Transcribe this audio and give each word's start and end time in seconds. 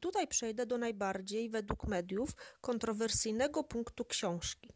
tutaj 0.00 0.28
przejdę 0.28 0.66
do 0.66 0.78
najbardziej, 0.78 1.50
według 1.50 1.86
mediów, 1.86 2.30
kontrowersyjnego 2.60 3.64
punktu 3.64 4.04
książki. 4.04 4.72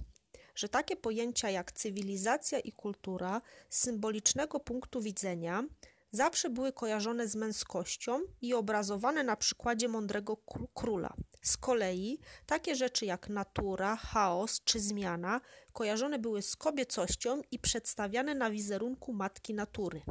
Że 0.54 0.68
takie 0.68 0.96
pojęcia 0.96 1.50
jak 1.50 1.72
cywilizacja 1.72 2.58
i 2.58 2.72
kultura 2.72 3.42
z 3.68 3.78
symbolicznego 3.78 4.60
punktu 4.60 5.00
widzenia 5.00 5.64
zawsze 6.10 6.50
były 6.50 6.72
kojarzone 6.72 7.28
z 7.28 7.36
męskością 7.36 8.20
i 8.42 8.54
obrazowane 8.54 9.24
na 9.24 9.36
przykładzie 9.36 9.88
mądrego 9.88 10.36
króla. 10.74 11.14
Z 11.42 11.56
kolei 11.56 12.18
takie 12.46 12.76
rzeczy 12.76 13.06
jak 13.06 13.28
natura, 13.28 13.96
chaos 13.96 14.60
czy 14.64 14.80
zmiana 14.80 15.40
kojarzone 15.72 16.18
były 16.18 16.42
z 16.42 16.56
kobiecością 16.56 17.40
i 17.50 17.58
przedstawiane 17.58 18.34
na 18.34 18.50
wizerunku 18.50 19.12
matki 19.12 19.54
natury. 19.54 20.02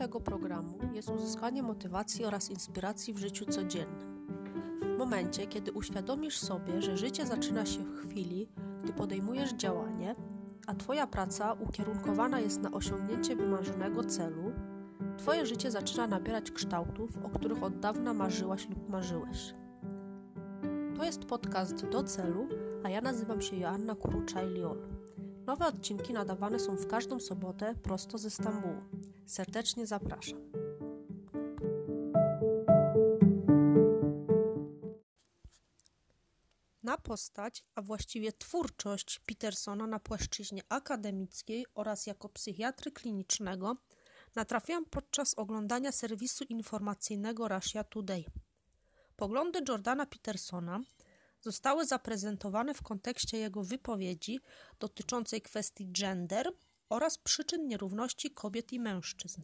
Tego 0.00 0.20
programu 0.20 0.78
jest 0.94 1.10
uzyskanie 1.10 1.62
motywacji 1.62 2.24
oraz 2.24 2.50
inspiracji 2.50 3.14
w 3.14 3.18
życiu 3.18 3.46
codziennym. 3.46 4.26
W 4.94 4.98
momencie, 4.98 5.46
kiedy 5.46 5.72
uświadomisz 5.72 6.38
sobie, 6.38 6.82
że 6.82 6.96
życie 6.96 7.26
zaczyna 7.26 7.66
się 7.66 7.84
w 7.84 8.08
chwili, 8.08 8.48
gdy 8.84 8.92
podejmujesz 8.92 9.52
działanie, 9.52 10.16
a 10.66 10.74
Twoja 10.74 11.06
praca 11.06 11.52
ukierunkowana 11.52 12.40
jest 12.40 12.60
na 12.60 12.70
osiągnięcie 12.70 13.36
wymarzonego 13.36 14.04
celu, 14.04 14.52
Twoje 15.18 15.46
życie 15.46 15.70
zaczyna 15.70 16.06
nabierać 16.06 16.50
kształtów, 16.50 17.10
o 17.24 17.28
których 17.28 17.62
od 17.62 17.80
dawna 17.80 18.14
marzyłaś 18.14 18.68
lub 18.68 18.88
marzyłeś. 18.88 19.54
To 20.96 21.04
jest 21.04 21.24
podcast 21.24 21.86
do 21.86 22.02
celu, 22.02 22.48
a 22.84 22.90
ja 22.90 23.00
nazywam 23.00 23.40
się 23.40 23.56
Joanna 23.56 23.94
Kuruczaj-Liol. 23.94 24.99
Nowe 25.50 25.66
odcinki 25.66 26.12
nadawane 26.12 26.60
są 26.60 26.76
w 26.76 26.86
każdą 26.86 27.20
sobotę 27.20 27.74
prosto 27.82 28.18
ze 28.18 28.30
Stambułu. 28.30 28.82
Serdecznie 29.26 29.86
zapraszam. 29.86 30.52
Na 36.82 36.98
postać, 36.98 37.64
a 37.74 37.82
właściwie 37.82 38.32
twórczość 38.32 39.18
Petersona 39.26 39.86
na 39.86 40.00
płaszczyźnie 40.00 40.62
akademickiej 40.68 41.66
oraz 41.74 42.06
jako 42.06 42.28
psychiatry 42.28 42.92
klinicznego 42.92 43.76
natrafiłam 44.34 44.84
podczas 44.84 45.34
oglądania 45.34 45.92
serwisu 45.92 46.44
informacyjnego 46.44 47.48
Russia 47.48 47.84
Today. 47.84 48.24
Poglądy 49.16 49.60
Jordana 49.68 50.06
Petersona 50.06 50.80
zostały 51.40 51.86
zaprezentowane 51.86 52.74
w 52.74 52.82
kontekście 52.82 53.38
jego 53.38 53.64
wypowiedzi 53.64 54.40
dotyczącej 54.78 55.42
kwestii 55.42 55.86
gender 55.92 56.52
oraz 56.88 57.18
przyczyn 57.18 57.66
nierówności 57.66 58.30
kobiet 58.30 58.72
i 58.72 58.80
mężczyzn. 58.80 59.42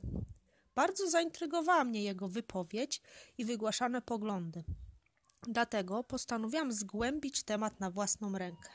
Bardzo 0.75 1.11
zaintrygowała 1.11 1.85
mnie 1.85 2.03
jego 2.03 2.29
wypowiedź 2.29 3.03
i 3.39 3.45
wygłaszane 3.45 4.03
poglądy. 4.03 4.65
Dlatego 5.43 6.05
postanowiłam 6.05 6.73
zgłębić 6.73 7.43
temat 7.43 7.81
na 7.81 7.91
własną 7.91 8.39
rękę. 8.39 8.71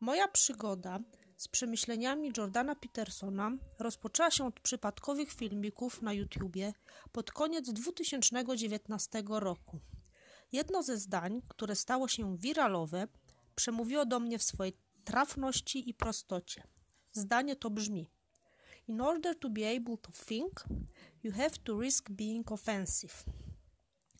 Moja 0.00 0.28
przygoda 0.28 0.98
z 1.36 1.48
przemyśleniami 1.48 2.32
Jordana 2.36 2.74
Petersona 2.74 3.50
rozpoczęła 3.78 4.30
się 4.30 4.46
od 4.46 4.60
przypadkowych 4.60 5.32
filmików 5.32 6.02
na 6.02 6.12
YouTubie 6.12 6.72
pod 7.12 7.32
koniec 7.32 7.72
2019 7.72 9.22
roku. 9.28 9.80
Jedno 10.56 10.82
ze 10.82 10.98
zdań, 10.98 11.42
które 11.48 11.74
stało 11.76 12.08
się 12.08 12.36
wiralowe, 12.36 13.08
przemówiło 13.54 14.06
do 14.06 14.20
mnie 14.20 14.38
w 14.38 14.42
swojej 14.42 14.78
trafności 15.04 15.90
i 15.90 15.94
prostocie. 15.94 16.62
Zdanie 17.12 17.56
to 17.56 17.70
brzmi: 17.70 18.10
In 18.88 19.00
order 19.00 19.38
to 19.38 19.50
be 19.50 19.76
able 19.76 19.96
to 19.96 20.12
think, 20.26 20.64
you 21.22 21.32
have 21.32 21.50
to 21.64 21.80
risk 21.80 22.10
being 22.10 22.52
offensive. 22.52 23.24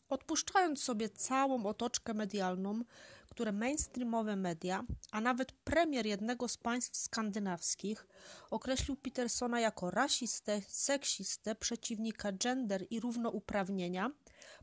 Odpuszczając 0.09 0.83
sobie 0.83 1.09
całą 1.09 1.65
otoczkę 1.65 2.13
medialną, 2.13 2.83
które 3.29 3.51
mainstreamowe 3.51 4.35
media, 4.35 4.83
a 5.11 5.21
nawet 5.21 5.51
premier 5.51 6.05
jednego 6.05 6.47
z 6.47 6.57
państw 6.57 6.97
skandynawskich, 6.97 8.07
określił 8.51 8.95
Petersona 8.95 9.59
jako 9.59 9.91
rasistę, 9.91 10.61
seksistę, 10.67 11.55
przeciwnika 11.55 12.31
gender 12.31 12.85
i 12.89 12.99
równouprawnienia, 12.99 14.11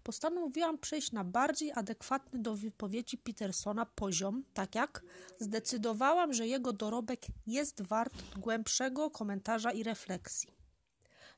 postanowiłam 0.02 0.78
przejść 0.78 1.12
na 1.12 1.24
bardziej 1.24 1.72
adekwatny 1.72 2.38
do 2.38 2.54
wypowiedzi 2.54 3.18
Petersona 3.18 3.86
poziom, 3.86 4.44
tak 4.54 4.74
jak 4.74 5.02
zdecydowałam, 5.40 6.32
że 6.32 6.46
jego 6.46 6.72
dorobek 6.72 7.20
jest 7.46 7.82
wart 7.82 8.14
głębszego 8.38 9.10
komentarza 9.10 9.72
i 9.72 9.82
refleksji. 9.82 10.64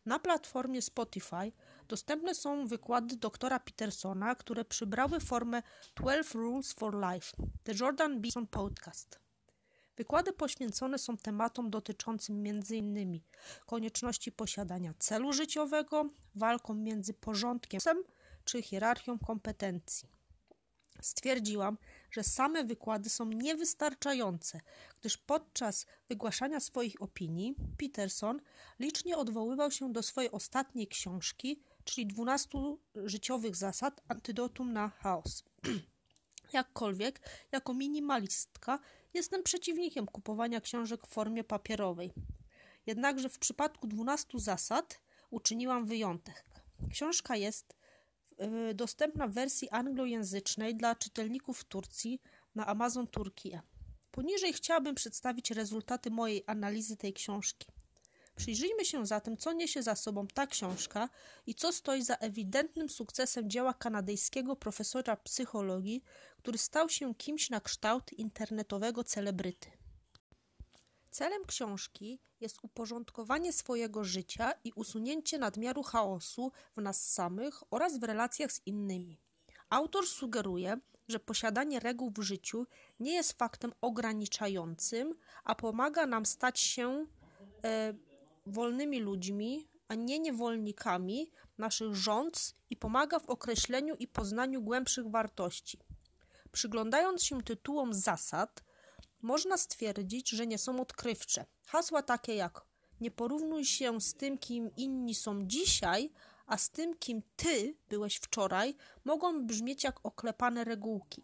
Na 0.07 0.19
platformie 0.19 0.83
Spotify 0.83 1.53
dostępne 1.89 2.35
są 2.35 2.67
wykłady 2.67 3.17
doktora 3.17 3.61
Petersona, 3.61 4.35
które 4.35 4.65
przybrały 4.65 5.21
formę 5.21 5.63
12 5.97 6.39
Rules 6.39 6.73
for 6.73 6.95
Life, 6.95 7.37
The 7.65 7.73
Jordan 7.81 8.17
Peterson 8.17 8.47
Podcast. 8.47 9.21
Wykłady 9.97 10.33
poświęcone 10.33 10.99
są 10.99 11.17
tematom 11.17 11.71
dotyczącym 11.71 12.45
m.in. 12.47 13.21
konieczności 13.67 14.33
posiadania 14.33 14.95
celu 14.99 15.33
życiowego, 15.33 16.09
walką 16.35 16.75
między 16.75 17.15
porządkiem 17.15 17.81
czy 18.47 18.63
hierarchią 18.63 19.19
kompetencji. 19.19 20.09
Stwierdziłam, 21.01 21.79
że 22.11 22.23
same 22.23 22.65
wykłady 22.65 23.11
są 23.11 23.25
niewystarczające, 23.25 24.61
gdyż 25.01 25.17
podczas 25.17 25.87
wygłaszania 26.09 26.61
swoich 26.61 27.03
opinii 27.03 27.55
Peterson 27.79 28.41
licznie 28.79 29.17
odwoływał 29.17 29.71
się 29.71 29.93
do 29.93 30.03
swojej 30.03 30.31
ostatniej 30.31 30.87
książki, 30.87 31.63
czyli 31.85 32.07
12 32.07 32.59
życiowych 33.05 33.57
zasad 33.57 34.01
antydotum 34.09 34.73
na 34.73 34.89
chaos. 34.89 35.45
Jakkolwiek, 36.53 37.21
jako 37.53 37.75
minimalistka, 37.75 38.79
jestem 39.15 39.43
przeciwnikiem 39.43 40.07
kupowania 40.07 40.61
książek 40.61 41.07
w 41.07 41.11
formie 41.11 41.45
papierowej. 41.45 42.13
Jednakże 42.87 43.29
w 43.29 43.39
przypadku 43.39 43.87
12 43.87 44.39
zasad 44.39 45.01
uczyniłam 45.31 45.87
wyjątek. 45.87 46.45
Książka 46.91 47.37
jest 47.37 47.76
dostępna 48.75 49.29
w 49.29 49.33
wersji 49.33 49.71
anglojęzycznej 49.71 50.77
dla 50.77 50.95
czytelników 50.95 51.65
Turcji 51.65 52.21
na 52.55 52.67
Amazon 52.67 53.07
Turkija. 53.07 53.63
Poniżej 54.11 54.53
chciałabym 54.53 54.95
przedstawić 54.95 55.51
rezultaty 55.51 56.11
mojej 56.11 56.45
analizy 56.47 56.97
tej 56.97 57.13
książki. 57.13 57.67
Przyjrzyjmy 58.37 58.85
się 58.85 59.07
zatem, 59.07 59.37
co 59.37 59.53
niesie 59.53 59.83
za 59.83 59.95
sobą 59.95 60.27
ta 60.27 60.47
książka 60.47 61.09
i 61.47 61.55
co 61.55 61.73
stoi 61.73 62.03
za 62.03 62.15
ewidentnym 62.15 62.89
sukcesem 62.89 63.51
dzieła 63.51 63.75
kanadyjskiego 63.75 64.57
profesora 64.57 65.17
psychologii, 65.17 66.05
który 66.39 66.59
stał 66.59 66.89
się 66.89 67.15
kimś 67.15 67.51
na 67.51 67.61
kształt 67.61 68.13
internetowego 68.13 69.05
celebryty. 69.05 69.76
Celem 71.17 71.45
książki 71.45 72.21
jest 72.41 72.59
uporządkowanie 72.63 73.53
swojego 73.53 74.05
życia 74.05 74.53
i 74.65 74.73
usunięcie 74.73 75.39
nadmiaru 75.39 75.83
chaosu 75.83 76.53
w 76.77 76.83
nas 76.83 77.13
samych 77.13 77.63
oraz 77.71 77.99
w 77.99 78.03
relacjach 78.03 78.53
z 78.53 78.67
innymi. 78.67 79.21
Autor 79.71 80.07
sugeruje, 80.07 80.81
że 81.09 81.21
posiadanie 81.21 81.81
reguł 81.81 82.11
w 82.11 82.23
życiu 82.23 82.67
nie 83.01 83.13
jest 83.13 83.33
faktem 83.33 83.73
ograniczającym, 83.81 85.15
a 85.45 85.55
pomaga 85.55 86.07
nam 86.07 86.27
stać 86.27 86.61
się 86.61 87.07
e, 87.65 87.95
wolnymi 88.47 89.01
ludźmi, 89.01 89.69
a 89.89 89.95
nie 89.95 90.19
niewolnikami 90.19 91.31
naszych 91.59 91.95
rządz 91.95 92.55
i 92.71 92.77
pomaga 92.77 93.19
w 93.19 93.27
określeniu 93.27 93.95
i 93.95 94.09
poznaniu 94.09 94.63
głębszych 94.63 95.11
wartości. 95.11 95.79
Przyglądając 96.53 97.25
się 97.25 97.43
tytułom 97.43 97.95
zasad, 97.95 98.66
można 99.27 99.57
stwierdzić, 99.57 100.31
że 100.31 100.47
nie 100.47 100.59
są 100.59 100.81
odkrywcze. 100.81 101.45
Hasła 101.67 102.03
takie 102.03 102.35
jak 102.35 102.67
nie 103.01 103.11
porównuj 103.11 103.65
się 103.65 104.01
z 104.01 104.15
tym, 104.15 104.39
kim 104.39 104.71
inni 104.77 105.15
są 105.15 105.47
dzisiaj, 105.47 106.11
a 106.47 106.59
z 106.59 106.71
tym, 106.71 106.95
kim 106.99 107.23
ty 107.37 107.77
byłeś 107.89 108.17
wczoraj, 108.17 108.75
mogą 109.05 109.47
brzmieć 109.47 109.85
jak 109.85 110.07
oklepane 110.07 110.65
regułki. 110.65 111.23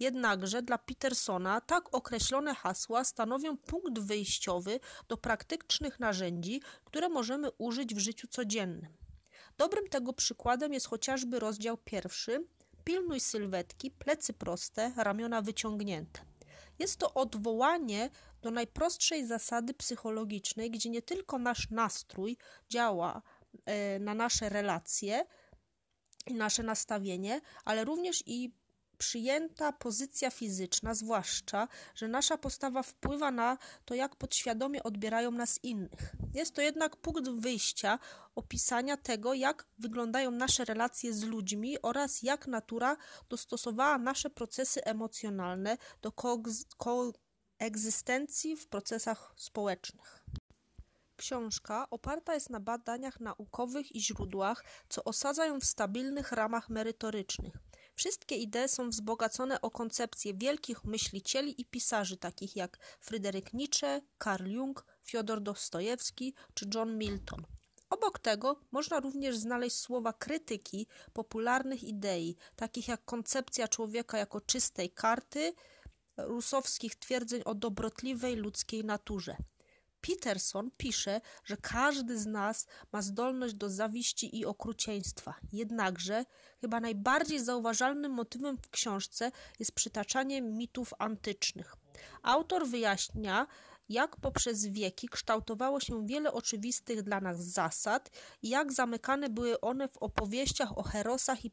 Jednakże 0.00 0.62
dla 0.62 0.78
Petersona 0.78 1.60
tak 1.60 1.94
określone 1.94 2.54
hasła 2.54 3.04
stanowią 3.04 3.56
punkt 3.56 3.98
wyjściowy 3.98 4.80
do 5.08 5.16
praktycznych 5.16 6.00
narzędzi, 6.00 6.60
które 6.84 7.08
możemy 7.08 7.50
użyć 7.58 7.94
w 7.94 7.98
życiu 7.98 8.28
codziennym. 8.28 8.92
Dobrym 9.58 9.88
tego 9.88 10.12
przykładem 10.12 10.72
jest 10.72 10.86
chociażby 10.86 11.38
rozdział 11.38 11.76
pierwszy: 11.76 12.46
Pilnuj 12.84 13.20
sylwetki, 13.20 13.90
plecy 13.90 14.32
proste, 14.32 14.92
ramiona 14.96 15.42
wyciągnięte. 15.42 16.33
Jest 16.78 16.96
to 16.96 17.14
odwołanie 17.14 18.10
do 18.42 18.50
najprostszej 18.50 19.26
zasady 19.26 19.74
psychologicznej, 19.74 20.70
gdzie 20.70 20.90
nie 20.90 21.02
tylko 21.02 21.38
nasz 21.38 21.70
nastrój 21.70 22.36
działa 22.68 23.22
e, 23.64 23.98
na 23.98 24.14
nasze 24.14 24.48
relacje 24.48 25.26
i 26.26 26.34
nasze 26.34 26.62
nastawienie, 26.62 27.40
ale 27.64 27.84
również 27.84 28.22
i 28.26 28.52
przyjęta 28.98 29.72
pozycja 29.72 30.30
fizyczna, 30.30 30.94
zwłaszcza, 30.94 31.68
że 31.94 32.08
nasza 32.08 32.38
postawa 32.38 32.82
wpływa 32.82 33.30
na 33.30 33.58
to, 33.84 33.94
jak 33.94 34.16
podświadomie 34.16 34.82
odbierają 34.82 35.30
nas 35.30 35.60
innych. 35.62 36.16
Jest 36.34 36.54
to 36.54 36.62
jednak 36.62 36.96
punkt 36.96 37.28
wyjścia 37.28 37.98
opisania 38.34 38.96
tego, 38.96 39.34
jak 39.34 39.66
wyglądają 39.78 40.30
nasze 40.30 40.64
relacje 40.64 41.12
z 41.12 41.22
ludźmi 41.22 41.82
oraz 41.82 42.22
jak 42.22 42.46
natura 42.46 42.96
dostosowała 43.28 43.98
nasze 43.98 44.30
procesy 44.30 44.84
emocjonalne 44.84 45.76
do 46.02 46.12
koegzystencji 47.58 48.56
w 48.56 48.68
procesach 48.68 49.34
społecznych. 49.36 50.24
Książka 51.16 51.90
oparta 51.90 52.34
jest 52.34 52.50
na 52.50 52.60
badaniach 52.60 53.20
naukowych 53.20 53.96
i 53.96 54.00
źródłach, 54.00 54.64
co 54.88 55.04
osadza 55.04 55.46
ją 55.46 55.60
w 55.60 55.64
stabilnych 55.64 56.32
ramach 56.32 56.68
merytorycznych. 56.68 57.54
Wszystkie 57.94 58.36
idee 58.36 58.68
są 58.68 58.90
wzbogacone 58.90 59.60
o 59.60 59.70
koncepcje 59.70 60.34
wielkich 60.34 60.84
myślicieli 60.84 61.60
i 61.60 61.64
pisarzy 61.64 62.16
takich 62.16 62.56
jak 62.56 62.78
Fryderyk 63.00 63.52
Nietzsche, 63.52 64.00
Karl 64.18 64.46
Jung, 64.46 64.84
Fiodor 65.04 65.40
Dostojewski 65.40 66.34
czy 66.54 66.66
John 66.74 66.98
Milton. 66.98 67.46
Obok 67.90 68.18
tego 68.18 68.60
można 68.72 69.00
również 69.00 69.36
znaleźć 69.36 69.76
słowa 69.76 70.12
krytyki 70.12 70.86
popularnych 71.12 71.82
idei, 71.82 72.36
takich 72.56 72.88
jak 72.88 73.04
koncepcja 73.04 73.68
człowieka 73.68 74.18
jako 74.18 74.40
czystej 74.40 74.90
karty, 74.90 75.52
rusowskich 76.16 76.96
twierdzeń 76.96 77.42
o 77.44 77.54
dobrotliwej 77.54 78.36
ludzkiej 78.36 78.84
naturze. 78.84 79.36
Peterson 80.06 80.70
pisze, 80.76 81.20
że 81.44 81.56
każdy 81.56 82.18
z 82.18 82.26
nas 82.26 82.66
ma 82.92 83.02
zdolność 83.02 83.54
do 83.54 83.70
zawiści 83.70 84.38
i 84.38 84.46
okrucieństwa. 84.46 85.34
Jednakże 85.52 86.24
chyba 86.60 86.80
najbardziej 86.80 87.44
zauważalnym 87.44 88.12
motywem 88.12 88.56
w 88.56 88.70
książce 88.70 89.32
jest 89.58 89.72
przytaczanie 89.72 90.42
mitów 90.42 90.94
antycznych. 90.98 91.76
Autor 92.22 92.66
wyjaśnia, 92.66 93.46
jak 93.88 94.16
poprzez 94.16 94.66
wieki 94.66 95.08
kształtowało 95.08 95.80
się 95.80 96.06
wiele 96.06 96.32
oczywistych 96.32 97.02
dla 97.02 97.20
nas 97.20 97.44
zasad 97.44 98.10
i 98.42 98.48
jak 98.48 98.72
zamykane 98.72 99.28
były 99.30 99.60
one 99.60 99.88
w 99.88 99.96
opowieściach 99.96 100.78
o 100.78 100.82
herosach 100.82 101.44
i 101.44 101.50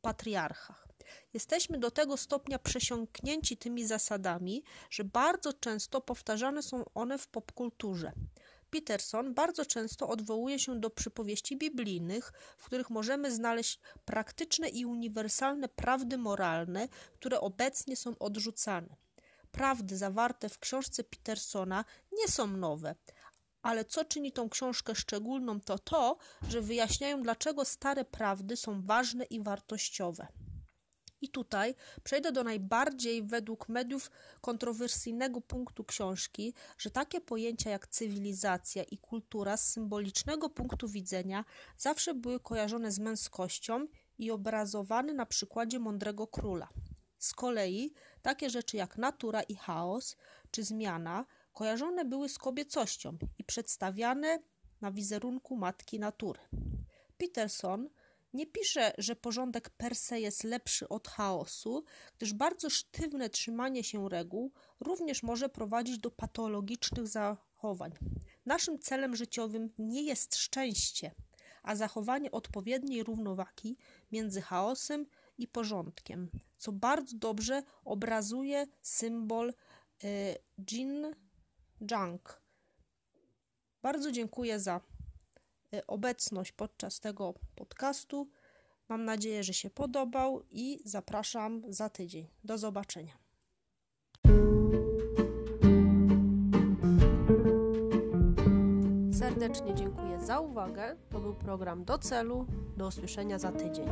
patriarchach. 0.00 0.87
Jesteśmy 1.34 1.78
do 1.78 1.90
tego 1.90 2.16
stopnia 2.16 2.58
przesiąknięci 2.58 3.56
tymi 3.56 3.86
zasadami, 3.86 4.64
że 4.90 5.04
bardzo 5.04 5.52
często 5.52 6.00
powtarzane 6.00 6.62
są 6.62 6.84
one 6.94 7.18
w 7.18 7.28
popkulturze. 7.28 8.12
Peterson 8.70 9.34
bardzo 9.34 9.66
często 9.66 10.08
odwołuje 10.08 10.58
się 10.58 10.80
do 10.80 10.90
przypowieści 10.90 11.56
biblijnych, 11.56 12.32
w 12.58 12.64
których 12.64 12.90
możemy 12.90 13.32
znaleźć 13.32 13.80
praktyczne 14.04 14.68
i 14.68 14.86
uniwersalne 14.86 15.68
prawdy 15.68 16.18
moralne, 16.18 16.88
które 17.14 17.40
obecnie 17.40 17.96
są 17.96 18.18
odrzucane. 18.18 18.96
Prawdy 19.50 19.96
zawarte 19.96 20.48
w 20.48 20.58
książce 20.58 21.04
Petersona 21.04 21.84
nie 22.12 22.28
są 22.28 22.46
nowe, 22.46 22.94
ale 23.62 23.84
co 23.84 24.04
czyni 24.04 24.32
tą 24.32 24.48
książkę 24.48 24.94
szczególną, 24.94 25.60
to 25.60 25.78
to, 25.78 26.16
że 26.48 26.60
wyjaśniają, 26.60 27.22
dlaczego 27.22 27.64
stare 27.64 28.04
prawdy 28.04 28.56
są 28.56 28.82
ważne 28.82 29.24
i 29.24 29.42
wartościowe. 29.42 30.26
I 31.20 31.28
tutaj 31.28 31.74
przejdę 32.02 32.32
do 32.32 32.44
najbardziej 32.44 33.22
według 33.22 33.68
mediów 33.68 34.10
kontrowersyjnego 34.40 35.40
punktu 35.40 35.84
książki, 35.84 36.54
że 36.78 36.90
takie 36.90 37.20
pojęcia 37.20 37.70
jak 37.70 37.86
cywilizacja 37.86 38.82
i 38.82 38.98
kultura 38.98 39.56
z 39.56 39.70
symbolicznego 39.70 40.50
punktu 40.50 40.88
widzenia 40.88 41.44
zawsze 41.78 42.14
były 42.14 42.40
kojarzone 42.40 42.92
z 42.92 42.98
męskością 42.98 43.86
i 44.18 44.30
obrazowane 44.30 45.12
na 45.14 45.26
przykładzie 45.26 45.78
mądrego 45.78 46.26
króla. 46.26 46.68
Z 47.18 47.34
kolei 47.34 47.92
takie 48.22 48.50
rzeczy 48.50 48.76
jak 48.76 48.98
natura 48.98 49.42
i 49.42 49.54
chaos 49.54 50.16
czy 50.50 50.64
zmiana 50.64 51.24
kojarzone 51.52 52.04
były 52.04 52.28
z 52.28 52.38
kobiecością 52.38 53.18
i 53.38 53.44
przedstawiane 53.44 54.38
na 54.80 54.92
wizerunku 54.92 55.56
matki 55.56 55.98
natury. 55.98 56.40
Peterson 57.18 57.88
nie 58.32 58.46
pisze, 58.46 58.92
że 58.98 59.16
porządek 59.16 59.70
per 59.70 59.96
se 59.96 60.20
jest 60.20 60.44
lepszy 60.44 60.88
od 60.88 61.08
chaosu, 61.08 61.84
gdyż 62.16 62.32
bardzo 62.32 62.70
sztywne 62.70 63.30
trzymanie 63.30 63.84
się 63.84 64.08
reguł 64.08 64.52
również 64.80 65.22
może 65.22 65.48
prowadzić 65.48 65.98
do 65.98 66.10
patologicznych 66.10 67.06
zachowań. 67.06 67.92
Naszym 68.46 68.78
celem 68.78 69.16
życiowym 69.16 69.70
nie 69.78 70.02
jest 70.02 70.36
szczęście, 70.36 71.14
a 71.62 71.76
zachowanie 71.76 72.30
odpowiedniej 72.30 73.04
równowagi 73.04 73.76
między 74.12 74.40
chaosem 74.42 75.06
i 75.38 75.48
porządkiem, 75.48 76.30
co 76.56 76.72
bardzo 76.72 77.16
dobrze 77.16 77.62
obrazuje 77.84 78.66
symbol 78.82 79.48
y, 80.04 80.36
Jin 80.70 81.14
Jang. 81.90 82.42
Bardzo 83.82 84.12
dziękuję 84.12 84.60
za 84.60 84.80
obecność 85.86 86.52
podczas 86.52 87.00
tego 87.00 87.34
podcastu. 87.54 88.28
Mam 88.88 89.04
nadzieję, 89.04 89.44
że 89.44 89.54
się 89.54 89.70
podobał 89.70 90.42
i 90.50 90.80
zapraszam 90.84 91.62
za 91.68 91.88
tydzień. 91.88 92.28
Do 92.44 92.58
zobaczenia. 92.58 93.18
Serdecznie 99.18 99.74
dziękuję 99.74 100.20
za 100.20 100.40
uwagę. 100.40 100.96
To 101.10 101.20
był 101.20 101.34
program 101.34 101.84
do 101.84 101.98
celu. 101.98 102.46
Do 102.76 102.86
usłyszenia 102.86 103.38
za 103.38 103.52
tydzień. 103.52 103.88